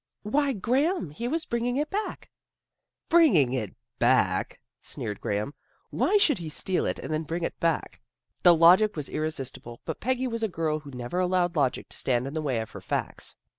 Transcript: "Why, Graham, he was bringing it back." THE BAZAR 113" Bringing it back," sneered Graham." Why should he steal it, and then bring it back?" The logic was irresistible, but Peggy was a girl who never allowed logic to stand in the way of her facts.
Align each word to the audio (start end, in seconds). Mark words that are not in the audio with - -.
"Why, 0.23 0.53
Graham, 0.53 1.11
he 1.11 1.27
was 1.27 1.45
bringing 1.45 1.77
it 1.77 1.91
back." 1.91 2.21
THE 2.21 3.09
BAZAR 3.09 3.19
113" 3.19 3.49
Bringing 3.51 3.53
it 3.53 3.75
back," 3.99 4.59
sneered 4.79 5.21
Graham." 5.21 5.53
Why 5.91 6.17
should 6.17 6.39
he 6.39 6.49
steal 6.49 6.87
it, 6.87 6.97
and 6.97 7.13
then 7.13 7.21
bring 7.21 7.43
it 7.43 7.59
back?" 7.59 8.01
The 8.41 8.55
logic 8.55 8.95
was 8.95 9.09
irresistible, 9.09 9.79
but 9.85 9.99
Peggy 9.99 10.25
was 10.25 10.41
a 10.41 10.47
girl 10.47 10.79
who 10.79 10.89
never 10.89 11.19
allowed 11.19 11.55
logic 11.55 11.87
to 11.89 11.97
stand 11.97 12.25
in 12.25 12.33
the 12.33 12.41
way 12.41 12.59
of 12.61 12.71
her 12.71 12.81
facts. 12.81 13.35